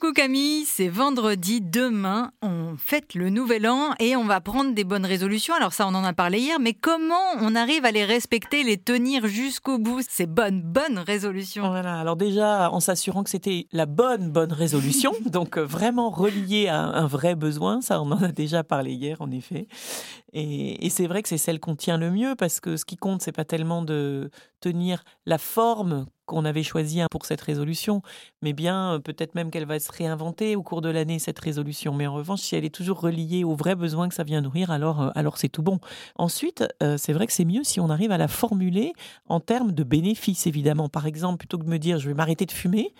Coucou 0.00 0.14
Camille, 0.14 0.64
c'est 0.64 0.88
vendredi, 0.88 1.60
demain 1.60 2.30
on 2.40 2.76
fête 2.78 3.14
le 3.14 3.28
nouvel 3.28 3.68
an 3.68 3.90
et 3.98 4.16
on 4.16 4.24
va 4.24 4.40
prendre 4.40 4.74
des 4.74 4.84
bonnes 4.84 5.04
résolutions. 5.04 5.52
Alors 5.52 5.74
ça 5.74 5.86
on 5.86 5.94
en 5.94 6.04
a 6.04 6.14
parlé 6.14 6.38
hier, 6.38 6.58
mais 6.58 6.72
comment 6.72 7.14
on 7.38 7.54
arrive 7.54 7.84
à 7.84 7.90
les 7.90 8.06
respecter, 8.06 8.62
les 8.62 8.78
tenir 8.78 9.26
jusqu'au 9.26 9.76
bout, 9.76 10.00
ces 10.08 10.24
bonnes, 10.24 10.62
bonnes 10.62 10.98
résolutions 10.98 11.68
Voilà, 11.68 12.00
alors 12.00 12.16
déjà 12.16 12.70
en 12.70 12.80
s'assurant 12.80 13.24
que 13.24 13.28
c'était 13.28 13.66
la 13.72 13.84
bonne, 13.84 14.30
bonne 14.30 14.54
résolution, 14.54 15.12
donc 15.26 15.58
euh, 15.58 15.64
vraiment 15.66 16.08
reliée 16.08 16.68
à 16.68 16.80
un 16.80 17.06
vrai 17.06 17.34
besoin, 17.34 17.82
ça 17.82 18.00
on 18.00 18.10
en 18.10 18.22
a 18.22 18.32
déjà 18.32 18.64
parlé 18.64 18.92
hier 18.92 19.20
en 19.20 19.30
effet. 19.30 19.68
Et, 20.32 20.86
et 20.86 20.88
c'est 20.88 21.08
vrai 21.08 21.22
que 21.22 21.28
c'est 21.28 21.36
celle 21.36 21.60
qu'on 21.60 21.76
tient 21.76 21.98
le 21.98 22.10
mieux 22.10 22.36
parce 22.36 22.60
que 22.60 22.78
ce 22.78 22.86
qui 22.86 22.96
compte 22.96 23.20
c'est 23.20 23.32
pas 23.32 23.44
tellement 23.44 23.82
de 23.82 24.30
tenir 24.60 25.04
la 25.26 25.36
forme 25.36 26.06
qu'on 26.30 26.44
avait 26.44 26.62
choisi 26.62 27.00
pour 27.10 27.26
cette 27.26 27.40
résolution, 27.40 28.02
mais 28.40 28.52
bien 28.52 28.94
euh, 28.94 28.98
peut-être 29.00 29.34
même 29.34 29.50
qu'elle 29.50 29.66
va 29.66 29.80
se 29.80 29.90
réinventer 29.90 30.54
au 30.54 30.62
cours 30.62 30.80
de 30.80 30.88
l'année, 30.88 31.18
cette 31.18 31.40
résolution. 31.40 31.92
Mais 31.92 32.06
en 32.06 32.14
revanche, 32.14 32.40
si 32.40 32.54
elle 32.54 32.64
est 32.64 32.74
toujours 32.74 33.00
reliée 33.00 33.42
aux 33.42 33.56
vrais 33.56 33.74
besoins 33.74 34.08
que 34.08 34.14
ça 34.14 34.22
vient 34.22 34.40
nourrir, 34.40 34.70
alors, 34.70 35.02
euh, 35.02 35.10
alors 35.16 35.38
c'est 35.38 35.48
tout 35.48 35.64
bon. 35.64 35.80
Ensuite, 36.14 36.64
euh, 36.84 36.96
c'est 36.96 37.12
vrai 37.12 37.26
que 37.26 37.32
c'est 37.32 37.44
mieux 37.44 37.64
si 37.64 37.80
on 37.80 37.90
arrive 37.90 38.12
à 38.12 38.18
la 38.18 38.28
formuler 38.28 38.92
en 39.28 39.40
termes 39.40 39.72
de 39.72 39.82
bénéfices, 39.82 40.46
évidemment. 40.46 40.88
Par 40.88 41.06
exemple, 41.06 41.38
plutôt 41.38 41.58
que 41.58 41.64
de 41.64 41.68
me 41.68 41.78
dire 41.78 41.98
je 41.98 42.08
vais 42.08 42.14
m'arrêter 42.14 42.46
de 42.46 42.52
fumer, 42.52 42.94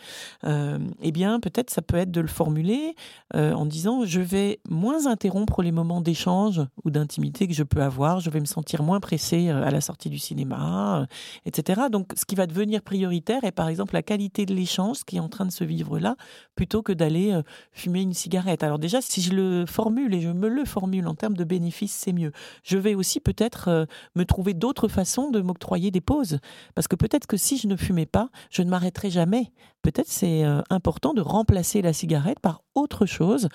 eh 0.44 1.12
bien 1.12 1.38
peut-être 1.38 1.70
ça 1.70 1.83
peut 1.83 1.97
être 1.97 2.10
de 2.10 2.20
le 2.20 2.27
formuler 2.27 2.94
en 3.34 3.66
disant 3.66 4.05
je 4.05 4.20
vais 4.20 4.60
moins 4.69 5.06
interrompre 5.06 5.62
les 5.62 5.72
moments 5.72 6.00
d'échange 6.00 6.62
ou 6.84 6.91
d'intimité 6.91 7.47
que 7.47 7.55
je 7.55 7.62
peux 7.62 7.83
avoir, 7.83 8.20
je 8.20 8.30
vais 8.30 8.41
me 8.41 8.47
sentir 8.47 8.83
moins 8.83 9.00
pressé 9.00 9.50
à 9.50 9.70
la 9.70 9.80
sortie 9.80 10.10
du 10.10 10.19
cinéma, 10.19 11.06
etc. 11.47 11.83
Donc 11.91 12.12
ce 12.16 12.24
qui 12.24 12.34
va 12.34 12.47
devenir 12.47 12.83
prioritaire, 12.83 13.20
et 13.42 13.52
par 13.52 13.69
exemple 13.69 13.95
la 13.95 14.02
qualité 14.02 14.47
de 14.47 14.55
l'échange 14.55 15.05
qui 15.05 15.16
est 15.16 15.20
en 15.20 15.28
train 15.28 15.47
de 15.47 15.52
se 15.52 15.65
vivre 15.65 15.98
là, 15.98 16.16
plutôt 16.55 16.83
que 16.83 16.92
d'aller 16.92 17.33
euh, 17.33 17.42
fumer 17.73 18.02
une 18.02 18.15
cigarette. 18.15 18.62
Alors 18.62 18.78
déjà, 18.78 19.01
si 19.01 19.23
je 19.23 19.33
le 19.33 19.66
formule 19.66 20.15
et 20.15 20.20
je 20.20 20.28
me 20.28 20.48
le 20.48 20.64
formule 20.64 21.06
en 21.06 21.14
termes 21.14 21.36
de 21.36 21.44
bénéfices, 21.44 21.94
c'est 21.94 22.12
mieux. 22.12 22.33
Je 22.62 22.78
vais 22.78 22.94
aussi 22.94 23.20
peut-être 23.20 23.69
euh, 23.69 23.84
me 24.14 24.25
trouver 24.25 24.55
d'autres 24.55 24.89
façons 24.89 25.31
de 25.31 25.41
m'octroyer 25.41 25.91
des 25.91 26.00
pauses, 26.00 26.39
parce 26.75 26.89
que 26.89 26.97
peut-être 26.97 27.27
que 27.27 27.36
si 27.36 27.56
je 27.56 27.67
ne 27.67 27.77
fumais 27.77 28.06
pas, 28.06 28.31
je 28.50 28.62
ne 28.62 28.70
m'arrêterai 28.70 29.11
jamais. 29.11 29.53
Peut-être 29.83 30.09
c'est 30.09 30.44
euh, 30.44 30.62
important 30.70 31.14
de 31.14 31.20
remplacer 31.20 31.83
la 31.83 31.92
cigarette 31.92 32.41
par 32.41 32.62
autre 32.75 33.06
chose 33.06 33.48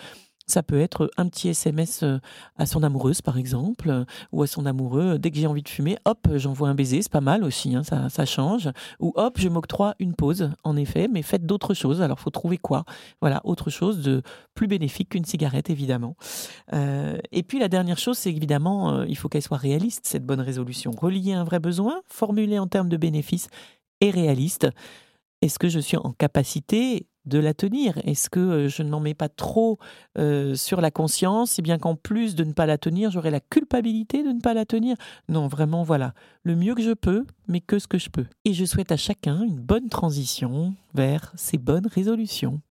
ça 0.48 0.64
peut 0.64 0.80
être 0.80 1.10
un 1.18 1.28
petit 1.28 1.50
SMS 1.50 2.04
euh, 2.04 2.20
à 2.58 2.66
son 2.66 2.84
amoureuse, 2.84 3.22
par 3.22 3.38
exemple, 3.38 3.90
euh, 3.90 4.06
ou 4.32 4.44
à 4.44 4.48
son 4.48 4.66
amoureux. 4.66 5.18
Dès 5.18 5.32
que 5.32 5.38
j'ai 5.38 5.48
envie 5.48 5.64
de 5.64 5.70
fumer, 5.70 5.98
hop, 6.06 6.28
j'envoie 6.36 6.70
un 6.70 6.76
baiser, 6.76 7.02
c'est 7.02 7.12
pas 7.12 7.22
mal 7.22 7.44
aussi, 7.44 7.76
hein, 7.76 7.84
ça, 7.84 8.26
change. 8.26 8.70
Ou 9.00 9.12
hop, 9.16 9.40
je 9.40 9.50
m'octroie 9.50 9.96
une 10.00 10.14
pause, 10.14 10.52
en 10.64 10.78
effet, 10.78 11.08
mais 11.12 11.22
faites 11.22 11.46
d'autres 11.46 11.74
choses. 11.74 12.02
Alors, 12.02 12.20
faut 12.20 12.30
trouver 12.30 12.58
quoi? 12.58 12.86
Voilà, 13.22 13.42
autre 13.44 13.70
chose 13.70 14.02
de 14.02 14.22
plus 14.54 14.68
bénéfique 14.68 15.10
qu'une 15.10 15.26
cigarette, 15.26 15.70
évidemment. 15.70 16.16
Euh, 16.74 17.18
et 17.32 17.44
puis, 17.44 17.60
la 17.60 17.68
dernière 17.68 17.98
chose, 17.98 18.18
c'est 18.18 18.30
évidemment, 18.30 19.04
il 19.04 19.18
faut 19.18 19.30
qu'elle 19.30 19.42
soit 19.42 19.58
réaliste, 19.58 20.06
cette 20.06 20.26
bonne 20.26 20.42
résolution. 20.42 20.92
Relier 20.92 21.34
un 21.34 21.44
vrai 21.44 21.60
besoin, 21.60 22.02
formuler 22.08 22.60
en 22.60 22.68
termes 22.68 22.90
de 22.90 22.98
bénéfices 22.98 23.48
et 24.02 24.12
réaliste. 24.12 24.68
Est-ce 25.42 25.60
que 25.60 25.70
je 25.70 25.80
suis 25.80 25.98
en 25.98 26.12
capacité 26.12 27.08
de 27.26 27.40
la 27.40 27.54
tenir 27.54 27.98
Est-ce 28.04 28.30
que 28.30 28.40
euh, 28.40 28.68
je 28.68 28.84
ne 28.84 28.90
m'en 28.90 29.00
mets 29.00 29.14
pas 29.14 29.30
trop 29.30 29.80
euh, 30.18 30.56
sur 30.56 30.82
la 30.82 30.92
conscience, 30.92 31.52
si 31.52 31.62
bien 31.62 31.78
qu'en 31.78 31.96
plus 31.96 32.36
de 32.36 32.44
ne 32.44 32.54
pas 32.54 32.66
la 32.66 32.78
tenir, 32.78 33.12
j'aurai 33.12 33.32
la 33.32 33.40
culpabilité 33.40 34.24
de 34.24 34.30
ne 34.30 34.40
pas 34.40 34.54
la 34.54 34.66
tenir? 34.66 34.96
Non, 35.30 35.48
vraiment, 35.48 35.84
voilà, 35.84 36.14
le 36.44 36.56
mieux 36.56 36.76
que 36.76 36.82
je 36.82 36.94
peux, 36.94 37.26
mais 37.48 37.62
que 37.62 37.80
ce 37.80 37.88
que 37.88 37.98
je 37.98 38.10
peux. 38.10 38.26
Et 38.46 38.54
je 38.54 38.66
souhaite 38.66 38.92
à 38.92 38.98
chacun 38.98 39.44
une 39.44 39.60
bonne 39.60 39.90
transition 39.90 40.74
vers 40.94 41.34
ces 41.36 41.58
bonnes 41.58 41.88
résolutions. 41.88 42.62